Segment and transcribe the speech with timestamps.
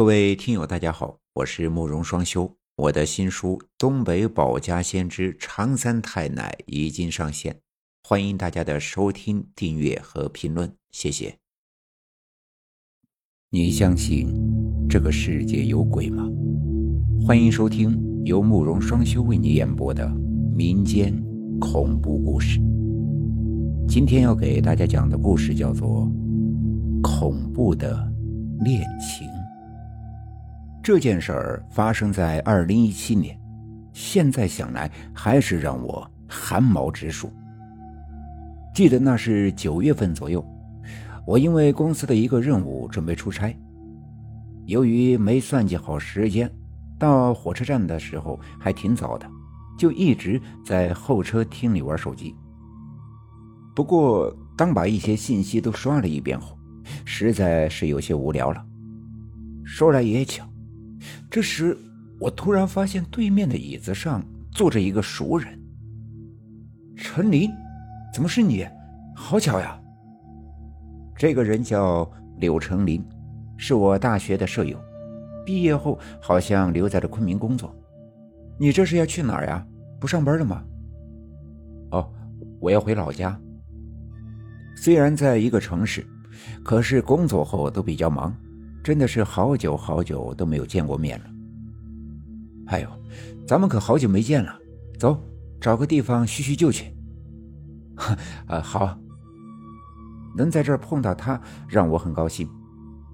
[0.00, 2.50] 各位听友，大家好，我是慕容双修。
[2.74, 7.60] 我的新书《东北保家先知长三太奶》已经上线，
[8.02, 11.36] 欢迎大家的收听、订阅和评论，谢谢。
[13.50, 14.34] 你相信
[14.88, 16.26] 这个世界有鬼吗？
[17.26, 17.94] 欢迎收听
[18.24, 20.08] 由慕容双修为你演播的
[20.56, 21.14] 民间
[21.60, 22.58] 恐怖故事。
[23.86, 26.06] 今天要给大家讲的故事叫做
[27.02, 28.10] 《恐怖的
[28.64, 29.28] 恋情》。
[30.82, 33.38] 这件事儿发生在二零一七年，
[33.92, 37.30] 现在想来还是让我汗毛直竖。
[38.74, 40.42] 记得那是九月份左右，
[41.26, 43.54] 我因为公司的一个任务准备出差，
[44.64, 46.50] 由于没算计好时间，
[46.98, 49.28] 到火车站的时候还挺早的，
[49.78, 52.34] 就一直在候车厅里玩手机。
[53.76, 56.56] 不过，当把一些信息都刷了一遍后，
[57.04, 58.64] 实在是有些无聊了。
[59.62, 60.49] 说来也巧。
[61.30, 61.78] 这时，
[62.18, 65.56] 我突然发现对面的椅子上坐着一个熟人。
[66.96, 67.48] 陈林，
[68.12, 68.66] 怎么是你？
[69.14, 69.80] 好巧呀！
[71.14, 73.04] 这个人叫柳成林，
[73.56, 74.76] 是我大学的舍友，
[75.46, 77.72] 毕业后好像留在了昆明工作。
[78.58, 79.64] 你这是要去哪儿呀？
[80.00, 80.64] 不上班了吗？
[81.92, 82.12] 哦，
[82.58, 83.38] 我要回老家。
[84.76, 86.04] 虽然在一个城市，
[86.64, 88.34] 可是工作后都比较忙。
[88.90, 91.24] 真的是好久好久都没有见过面了。
[92.66, 92.90] 哎呦，
[93.46, 94.52] 咱们可好久没见了，
[94.98, 95.16] 走，
[95.60, 96.92] 找个地方叙叙旧去。
[98.50, 98.98] 啊，好，
[100.36, 102.50] 能在这儿碰到他，让我很高兴，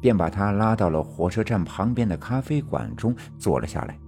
[0.00, 3.98] 便把他拉到了火车站旁边的咖啡馆中坐了下来。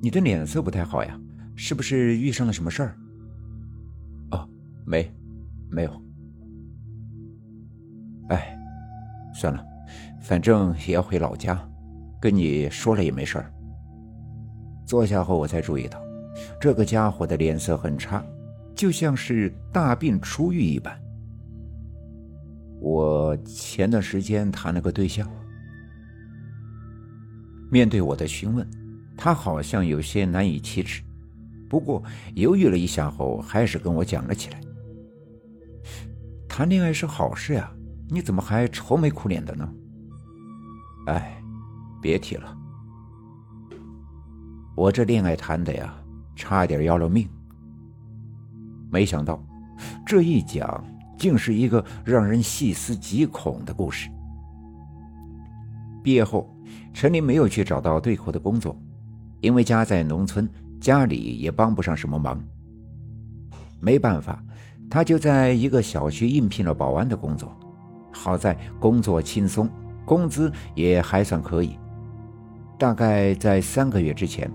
[0.00, 1.20] 你的脸色不太好呀，
[1.56, 2.96] 是不是遇上了什么事儿？
[4.30, 4.48] 哦，
[4.86, 5.12] 没，
[5.68, 6.02] 没有。
[8.28, 8.56] 哎。
[9.42, 9.66] 算了，
[10.20, 11.60] 反正也要回老家，
[12.20, 13.52] 跟你说了也没事儿。
[14.86, 16.00] 坐下后，我才注意到，
[16.60, 18.24] 这个家伙的脸色很差，
[18.72, 20.96] 就像是大病初愈一般。
[22.80, 25.28] 我前段时间谈了个对象。
[27.68, 28.64] 面对我的询问，
[29.16, 31.02] 他好像有些难以启齿，
[31.68, 32.00] 不过
[32.36, 34.60] 犹豫了一下后，还是跟我讲了起来。
[36.48, 37.72] 谈恋爱是好事呀。
[38.12, 39.66] 你怎么还愁眉苦脸的呢？
[41.06, 41.42] 哎，
[42.02, 42.54] 别提了，
[44.76, 45.94] 我这恋爱谈的呀，
[46.36, 47.26] 差点要了命。
[48.90, 49.42] 没想到，
[50.04, 50.84] 这一讲
[51.16, 54.10] 竟是一个让人细思极恐的故事。
[56.04, 56.54] 毕业后，
[56.92, 58.78] 陈林没有去找到对口的工作，
[59.40, 60.46] 因为家在农村，
[60.78, 62.38] 家里也帮不上什么忙。
[63.80, 64.44] 没办法，
[64.90, 67.50] 他就在一个小区应聘了保安的工作。
[68.12, 69.68] 好在工作轻松，
[70.04, 71.78] 工资也还算可以。
[72.78, 74.50] 大概在三个月之前，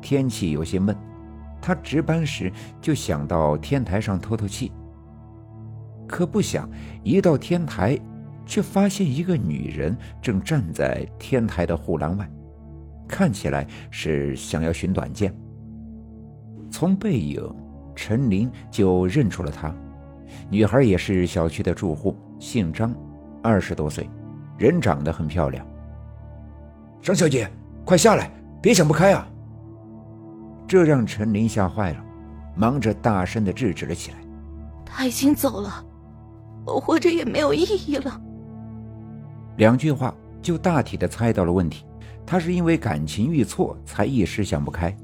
[0.00, 0.96] 天气有些闷，
[1.60, 4.70] 他值班时就想到天台上透透气。
[6.06, 6.68] 可不想
[7.02, 7.98] 一到天台，
[8.44, 12.28] 却发现一个女人正站在天台的护栏外，
[13.06, 15.34] 看起来是想要寻短见。
[16.70, 17.42] 从背影，
[17.94, 19.74] 陈林就认出了她。
[20.48, 22.94] 女孩也是小区的住户，姓张，
[23.42, 24.08] 二十多岁，
[24.58, 25.66] 人长得很漂亮。
[27.02, 27.50] 张小姐，
[27.84, 28.30] 快下来，
[28.60, 29.26] 别想不开啊！
[30.66, 32.04] 这让陈林吓坏了，
[32.54, 34.18] 忙着大声的制止了起来。
[34.84, 35.84] 他已经走了，
[36.66, 38.20] 我活着也没有意义了。
[39.56, 41.84] 两句话就大体的猜到了问题，
[42.26, 44.94] 他是因为感情遇挫才一时想不开。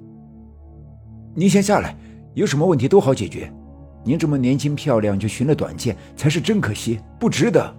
[1.35, 1.97] 您先下来，
[2.35, 3.53] 有什么问题都好解决。
[4.07, 7.75] 您这么年轻漂亮就寻了短见，才是真可惜，不值得。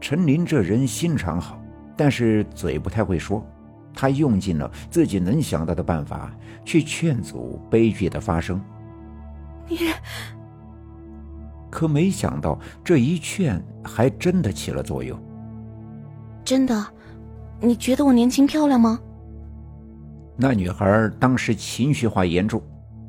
[0.00, 1.60] 陈林这人心肠好，
[1.96, 3.44] 但是嘴不太会说。
[3.92, 6.32] 他用尽了自己能想到的办法
[6.64, 8.60] 去劝阻悲剧的发生。
[9.68, 9.78] 你，
[11.70, 15.20] 可没想到这一劝还真的起了作用。
[16.44, 16.86] 真的，
[17.60, 19.00] 你觉得我年轻漂亮吗？
[20.36, 22.62] 那女孩当时情绪化严重。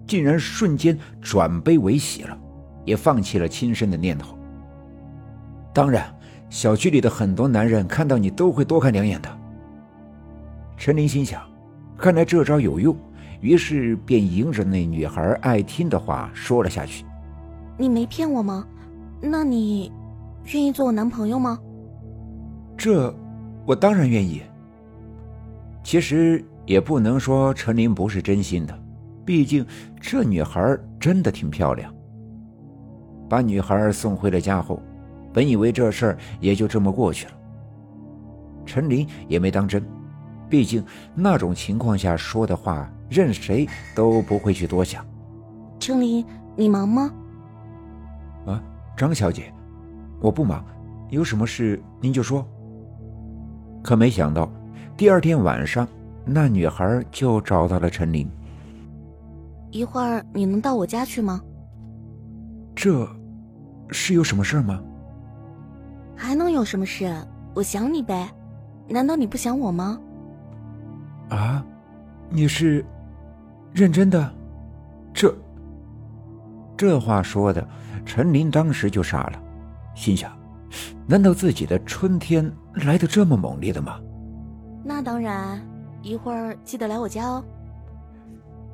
[0.08, 2.38] 竟然瞬间转悲为喜了，
[2.86, 4.38] 也放弃了轻生的念头。
[5.74, 6.06] 当然，
[6.50, 9.30] 小区里的很多男人看到你都会多看两眼的。
[10.78, 11.42] 陈林心想，
[11.98, 12.96] 看来这招有用，
[13.42, 17.04] 于是便迎着那女孩爱听的话说了下去
[17.78, 18.66] ：“你没骗我吗？
[19.22, 19.92] 那你
[20.54, 21.60] 愿意做我男朋友吗？”
[22.78, 23.14] 这，
[23.66, 24.42] 我当然愿意。
[25.84, 28.80] 其实也不能说陈林不是真心的。
[29.26, 29.66] 毕竟
[30.00, 31.94] 这女孩真的挺漂亮。
[33.28, 34.80] 把女孩送回了家后，
[35.34, 37.34] 本以为这事儿也就这么过去了，
[38.66, 39.84] 陈琳也没当真，
[40.48, 40.86] 毕竟
[41.16, 45.04] 那种情况下说的话，任谁都不会去多想。
[45.80, 46.24] 陈琳，
[46.56, 47.12] 你忙吗？
[48.46, 48.62] 啊，
[48.96, 49.52] 张小姐，
[50.22, 50.64] 我不忙，
[51.10, 52.48] 有什么事您就说。
[53.84, 54.48] 可没想到，
[54.96, 55.88] 第二天晚上，
[56.26, 58.30] 那女孩就找到了陈琳。
[59.76, 61.42] 一会儿你能到我家去吗？
[62.74, 63.06] 这，
[63.90, 64.82] 是有什么事吗？
[66.16, 67.14] 还能有什么事？
[67.54, 68.30] 我想你呗，
[68.88, 70.00] 难道你不想我吗？
[71.28, 71.62] 啊，
[72.30, 72.86] 你是
[73.74, 74.34] 认真的？
[75.14, 75.36] 这
[76.78, 77.68] 这话说的，
[78.06, 79.44] 陈琳当时就傻了，
[79.94, 80.32] 心想：
[81.06, 84.00] 难道自己的春天来的这么猛烈的吗？
[84.86, 85.60] 那当然，
[86.02, 87.44] 一会儿记得来我家哦。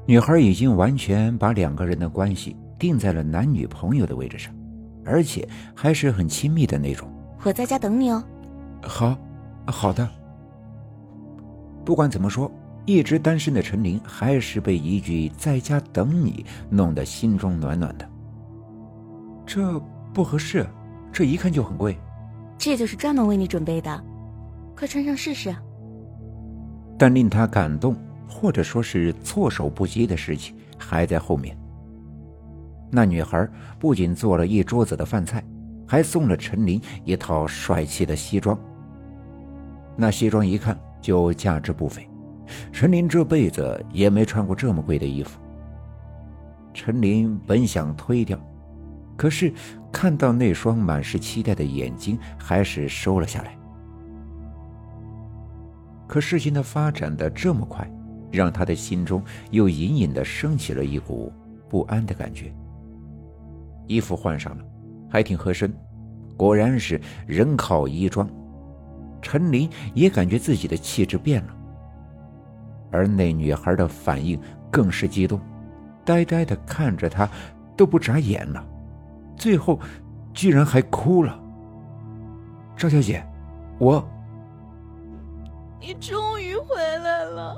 [0.06, 4.54] 女孩已经完全把两个人的关系定在了男女朋友的位置上，
[5.06, 7.08] 而且还是很亲密的那种。
[7.44, 8.24] 我在家等你哦。
[8.82, 9.18] 好，
[9.68, 10.08] 好的。
[11.86, 12.52] 不管怎么说，
[12.86, 18.08] 一直单身的陈琳还是被一句“在家等你”弄得心中暖暖的。
[19.46, 19.80] 这
[20.14, 20.66] 不合适，
[21.12, 21.98] 这一看就很贵。
[22.58, 24.04] 这就是专门为你准备的，
[24.76, 25.56] 快穿上试试。
[26.98, 27.96] 但令他感动，
[28.32, 31.58] 或者说是措手不及的事情还在后面。
[32.90, 33.48] 那女孩
[33.78, 35.44] 不仅做了一桌子的饭菜。
[35.92, 38.58] 还送了陈琳一套帅气的西装。
[39.98, 42.10] 那西装一看就价值不菲，
[42.72, 45.38] 陈琳这辈子也没穿过这么贵的衣服。
[46.74, 48.40] 陈琳本想推掉，
[49.18, 49.52] 可是
[49.92, 53.54] 看到那双满是期待的眼睛，还是收了下来。
[56.08, 57.86] 可事情的发展的这么快，
[58.32, 61.32] 让他的心中又隐隐的升起了一股
[61.70, 62.54] 不安的感觉。
[63.88, 64.66] 衣服换上了。
[65.12, 65.70] 还挺合身，
[66.38, 66.98] 果然是
[67.28, 68.30] 人靠衣装。
[69.22, 71.54] 陈琳也感觉自己的气质变了，
[72.94, 74.40] 而那女孩的反应
[74.72, 75.38] 更是激动，
[76.06, 77.30] 呆呆的看着他，
[77.76, 78.66] 都不眨眼了，
[79.36, 79.78] 最后
[80.34, 81.38] 居然还哭了。
[82.78, 83.22] 赵小姐，
[83.78, 84.02] 我，
[85.78, 86.31] 你终
[87.42, 87.56] 了。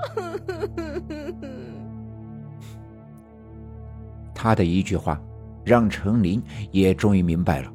[4.34, 5.20] 他的一句话。
[5.66, 7.72] 让程琳也终于明白了，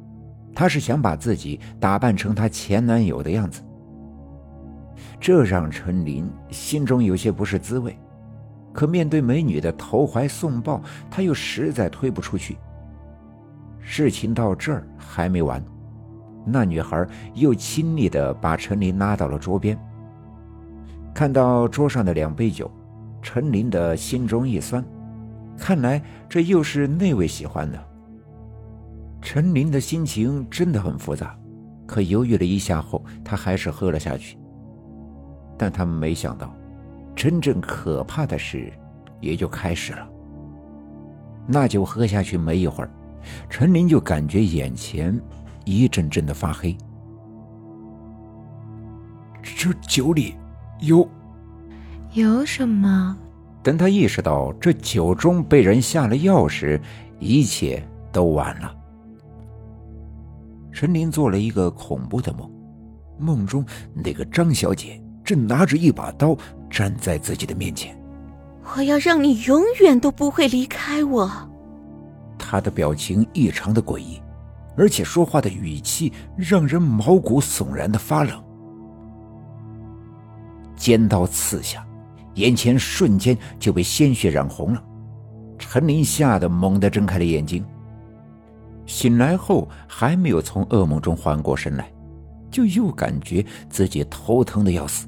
[0.53, 3.63] 他是想把自己打扮成他前男友的样子。
[5.19, 7.97] 这让陈琳心中有些不是滋味，
[8.71, 10.79] 可面对美女的投怀送抱，
[11.09, 12.59] 他又实在推不出去。
[13.79, 15.59] 事情到这儿还没完，
[16.45, 19.75] 那女孩又亲昵地把陈琳拉到了桌边。
[21.13, 22.69] 看到桌上的两杯酒，
[23.21, 24.83] 陈琳的心中一酸。
[25.57, 27.77] 看来这又是那位喜欢的。
[29.21, 31.37] 陈琳的心情真的很复杂，
[31.85, 34.37] 可犹豫了一下后，他还是喝了下去。
[35.57, 36.55] 但他们没想到，
[37.13, 38.71] 真正可怕的事
[39.19, 40.07] 也就开始了。
[41.45, 42.89] 那酒喝下去没一会儿，
[43.49, 45.19] 陈琳就感觉眼前
[45.65, 46.77] 一阵阵的发黑。
[49.43, 50.35] 这酒里
[50.79, 51.07] 有
[52.13, 53.17] 有什么？
[53.61, 56.79] 等他意识到这酒中被人下了药时，
[57.19, 58.73] 一切都晚了。
[60.71, 62.49] 陈林做了一个恐怖的梦，
[63.17, 66.37] 梦中那个张小姐正拿着一把刀
[66.69, 67.93] 站在自己的面前。
[68.75, 71.29] 我要让你永远都不会离开我。
[72.37, 74.21] 她的表情异常的诡异，
[74.77, 78.41] 而且说话的语气让人毛骨悚然的发冷。
[80.79, 81.85] 尖刀刺下。
[82.35, 84.81] 眼前瞬间就被鲜血染红了，
[85.57, 87.65] 陈林吓得猛地睁开了眼睛。
[88.85, 91.91] 醒来后还没有从噩梦中缓过神来，
[92.49, 95.05] 就又感觉自己头疼的要死。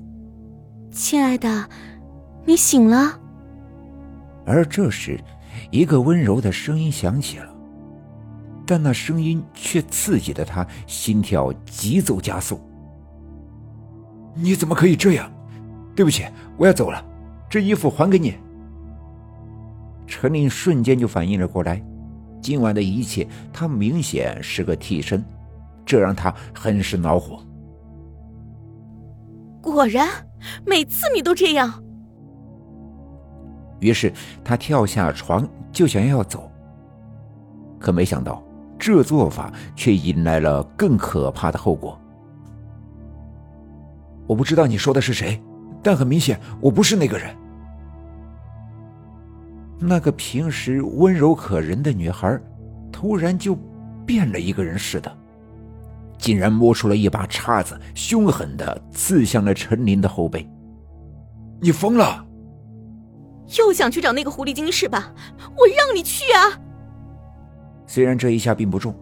[0.92, 1.70] 亲爱的，
[2.46, 3.18] 你醒了。
[4.46, 5.18] 而这时，
[5.70, 7.50] 一个温柔的声音响起了，
[8.66, 12.60] 但那声音却刺激的他心跳急骤加速。
[14.36, 15.32] 你怎么可以这样？
[15.96, 16.26] 对不起，
[16.58, 17.04] 我要走了。
[17.50, 18.36] 这衣服还给你。
[20.08, 21.82] 陈琳瞬间就反应了过来，
[22.42, 25.24] 今晚的一切，他明显是个替身，
[25.86, 27.40] 这让他很是恼火。
[29.62, 30.08] 果然，
[30.66, 31.84] 每次你都这样。
[33.80, 34.12] 于是
[34.44, 36.52] 他跳下床就想要走，
[37.80, 38.44] 可没想到
[38.78, 42.00] 这做法却引来了更可怕的后果。
[44.28, 45.42] 我不知道你说的是谁，
[45.84, 47.36] 但很明显，我不是那个人。
[49.80, 52.40] 那个平时温柔可人的女孩，
[52.92, 53.58] 突然就
[54.06, 55.12] 变了一个人似的，
[56.20, 60.48] 竟然摸出了一把叉子，凶狠的刺向了陈林的后背。
[61.60, 62.26] 你疯了！
[63.58, 65.14] 又想去找那个狐狸精是吧？
[65.58, 66.62] 我让你去啊！
[67.88, 68.96] 虽然这一下并不重，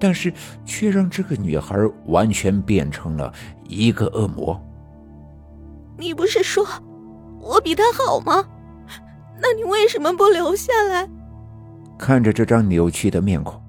[0.00, 0.32] 但是
[0.64, 1.76] 却让这个女孩
[2.06, 3.32] 完全变成了
[3.68, 4.60] 一个恶魔。
[5.96, 6.66] 你不是说
[7.40, 8.44] 我比他好吗？
[9.40, 11.08] 那你为什么不留下来？
[11.98, 13.60] 看着这张扭曲的面孔，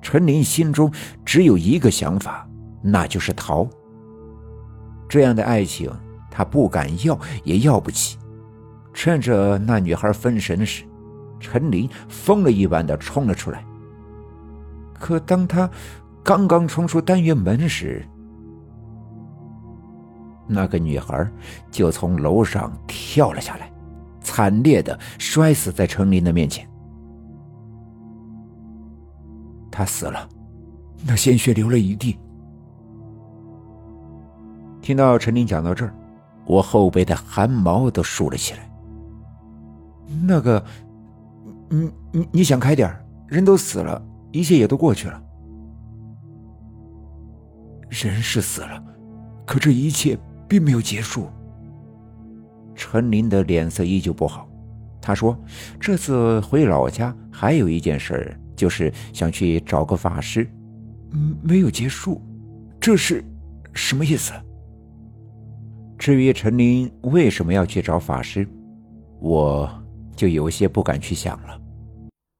[0.00, 0.92] 陈林心中
[1.24, 2.48] 只有一个想法，
[2.82, 3.68] 那就是逃。
[5.08, 5.90] 这样的爱情，
[6.30, 8.18] 他不敢要，也要不起。
[8.92, 10.84] 趁着那女孩分神时，
[11.38, 13.64] 陈林疯了一般的冲了出来。
[14.98, 15.68] 可当他
[16.22, 18.06] 刚刚冲出单元门时，
[20.52, 21.30] 那个女孩
[21.70, 23.72] 就从楼上跳了下来，
[24.20, 26.68] 惨烈的摔死在陈林的面前。
[29.70, 30.28] 他死了，
[31.06, 32.18] 那鲜血流了一地。
[34.82, 35.94] 听到陈林讲到这儿，
[36.44, 38.68] 我后背的汗毛都竖了起来。
[40.26, 40.62] 那个，
[41.68, 42.92] 你你你想开点
[43.28, 44.02] 人都死了，
[44.32, 45.22] 一切也都过去了。
[47.90, 48.82] 人是死了，
[49.46, 50.18] 可这一切
[50.50, 51.28] 并没有结束。
[52.74, 54.46] 陈林的脸色依旧不好，
[55.00, 55.38] 他说
[55.80, 60.44] ：“这次回老家还有一件事，就是想去找个法师。”
[61.14, 62.20] 嗯，没有结束，
[62.80, 63.24] 这是
[63.72, 64.32] 什么意思？
[65.96, 68.46] 至于陈林为什么要去找法师，
[69.20, 69.70] 我。
[70.16, 71.58] 就有些不敢去想了。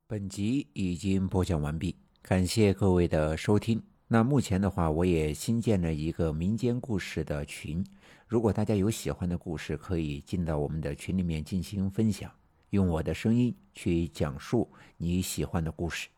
[0.07, 3.83] 本集已经播讲完毕，感谢各位的收听。
[4.13, 7.87] 那目前的话，我也新建了一个民间故事的群，
[8.27, 12.29] 如果大家有喜欢的故事，可以进到我们的群里面进行分享，
[12.71, 16.09] 用我的声音去讲述你喜欢的故事。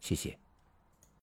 [0.00, 0.47] 谢谢。